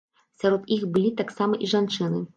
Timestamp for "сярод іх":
0.43-0.81